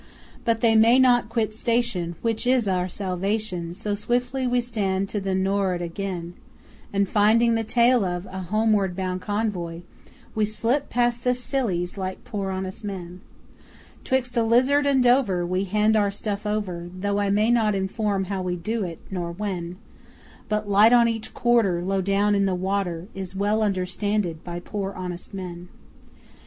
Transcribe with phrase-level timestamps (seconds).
[0.45, 5.19] But they may not quit station (Which is our salvation), So swiftly we stand to
[5.19, 6.33] the Nor'ard again;
[6.91, 9.81] And finding the tail of A homeward bound convoy,
[10.33, 13.21] We slip past the Scillies like poor honest men.
[14.03, 18.23] 'Twix' the Lizard and Dover, We hand our stuff over, Though I may not inform
[18.23, 19.77] how we do it, nor when;
[20.49, 24.61] But a light on each quarter Low down on the water Is well understanded by
[24.61, 25.67] poor honest men.